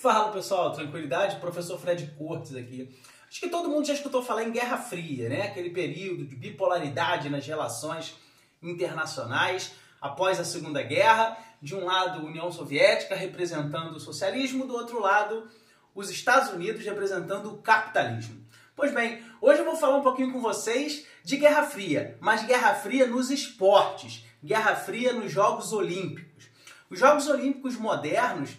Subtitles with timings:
[0.00, 1.36] Fala pessoal, tranquilidade?
[1.40, 2.88] Professor Fred Cortes aqui.
[3.28, 5.42] Acho que todo mundo já escutou falar em Guerra Fria, né?
[5.42, 8.16] Aquele período de bipolaridade nas relações
[8.62, 11.36] internacionais após a Segunda Guerra.
[11.60, 15.46] De um lado, União Soviética representando o socialismo, do outro lado,
[15.94, 18.42] os Estados Unidos representando o capitalismo.
[18.74, 22.74] Pois bem, hoje eu vou falar um pouquinho com vocês de Guerra Fria, mas Guerra
[22.74, 26.48] Fria nos esportes, Guerra Fria nos Jogos Olímpicos.
[26.88, 28.56] Os Jogos Olímpicos modernos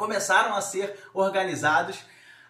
[0.00, 1.98] começaram a ser organizados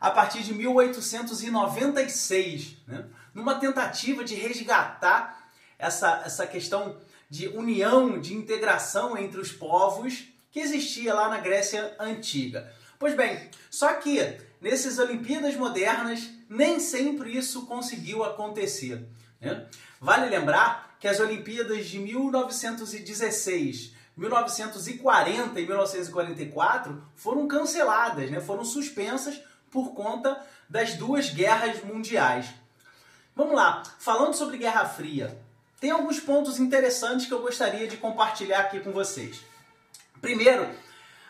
[0.00, 3.04] a partir de 1896, né?
[3.34, 6.96] numa tentativa de resgatar essa, essa questão
[7.28, 12.72] de união, de integração entre os povos que existia lá na Grécia Antiga.
[13.00, 19.04] Pois bem, só que nessas Olimpíadas modernas nem sempre isso conseguiu acontecer.
[19.40, 19.66] Né?
[20.00, 28.40] Vale lembrar que as Olimpíadas de 1916 1940 e 1944 foram canceladas, né?
[28.40, 32.46] foram suspensas por conta das duas guerras mundiais.
[33.34, 35.38] Vamos lá, falando sobre Guerra Fria,
[35.80, 39.40] tem alguns pontos interessantes que eu gostaria de compartilhar aqui com vocês.
[40.20, 40.68] Primeiro,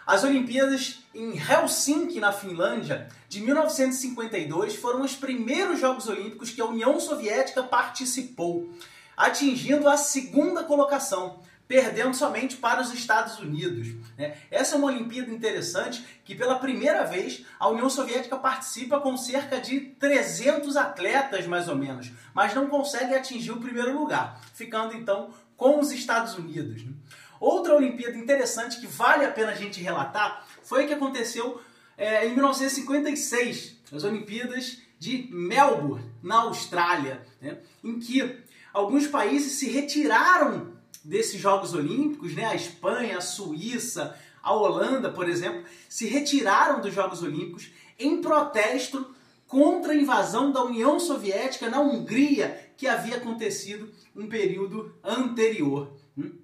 [0.04, 6.66] as Olimpíadas em Helsinki, na Finlândia, de 1952, foram os primeiros Jogos Olímpicos que a
[6.66, 8.68] União Soviética participou,
[9.16, 11.38] atingindo a segunda colocação,
[11.70, 13.94] perdendo somente para os Estados Unidos.
[14.18, 14.36] Né?
[14.50, 19.60] Essa é uma Olimpíada interessante que, pela primeira vez, a União Soviética participa com cerca
[19.60, 25.32] de 300 atletas, mais ou menos, mas não consegue atingir o primeiro lugar, ficando então
[25.56, 26.82] com os Estados Unidos.
[26.82, 26.92] Né?
[27.38, 31.62] Outra Olimpíada interessante que vale a pena a gente relatar foi a que aconteceu
[31.96, 37.58] é, em 1956, as Olimpíadas de Melbourne, na Austrália, né?
[37.84, 38.40] em que
[38.72, 42.44] alguns países se retiraram desses Jogos Olímpicos, né?
[42.44, 49.14] A Espanha, a Suíça, a Holanda, por exemplo, se retiraram dos Jogos Olímpicos em protesto
[49.46, 55.92] contra a invasão da União Soviética na Hungria, que havia acontecido um período anterior.
[56.16, 56.38] Hum?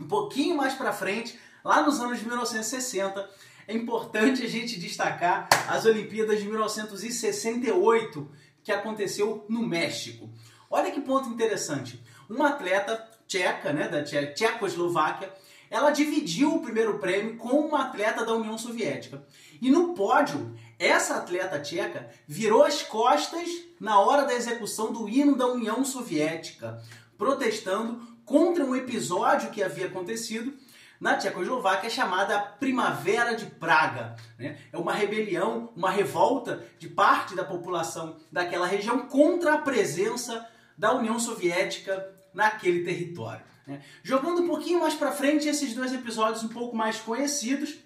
[0.00, 3.28] Um pouquinho mais para frente, lá nos anos de 1960,
[3.66, 8.30] é importante a gente destacar as Olimpíadas de 1968,
[8.62, 10.30] que aconteceu no México.
[10.70, 12.02] Olha que ponto interessante.
[12.28, 15.32] Um atleta tcheca, né, da Tchecoslováquia,
[15.70, 19.24] ela dividiu o primeiro prêmio com uma atleta da União Soviética.
[19.60, 23.48] E no pódio, essa atleta tcheca virou as costas
[23.80, 26.80] na hora da execução do hino da União Soviética,
[27.18, 30.54] protestando contra um episódio que havia acontecido
[31.00, 34.16] na Tchecoslováquia chamada Primavera de Praga.
[34.38, 34.56] Né?
[34.72, 40.48] É uma rebelião, uma revolta de parte da população daquela região contra a presença
[40.78, 43.44] da União Soviética naquele território.
[43.66, 43.82] Né?
[44.02, 47.76] Jogando um pouquinho mais para frente, esses dois episódios um pouco mais conhecidos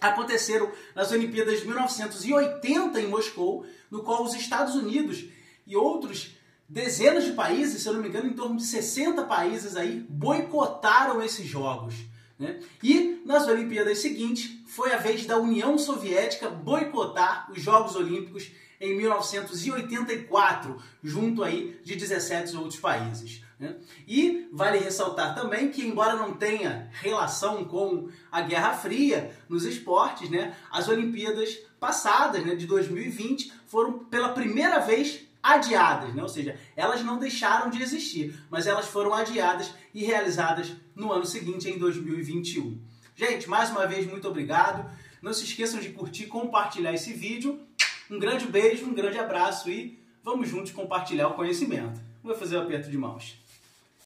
[0.00, 5.26] aconteceram nas Olimpíadas de 1980 em Moscou, no qual os Estados Unidos
[5.66, 6.34] e outros
[6.68, 11.22] dezenas de países, se eu não me engano, em torno de 60 países aí, boicotaram
[11.22, 11.94] esses jogos.
[12.38, 12.60] Né?
[12.82, 18.96] E nas Olimpíadas seguintes, foi a vez da União Soviética boicotar os Jogos Olímpicos em
[18.96, 23.42] 1984, junto aí de 17 outros países.
[23.58, 23.76] Né?
[24.08, 30.30] E vale ressaltar também que, embora não tenha relação com a Guerra Fria nos esportes,
[30.30, 36.22] né, as Olimpíadas passadas, né, de 2020, foram pela primeira vez adiadas, né?
[36.22, 41.24] ou seja, elas não deixaram de existir, mas elas foram adiadas e realizadas no ano
[41.24, 42.78] seguinte, em 2021.
[43.16, 44.90] Gente, mais uma vez, muito obrigado.
[45.20, 47.60] Não se esqueçam de curtir, compartilhar esse vídeo.
[48.10, 52.00] Um grande beijo, um grande abraço e vamos juntos compartilhar o conhecimento.
[52.24, 53.38] Vou fazer o um aperto de mãos.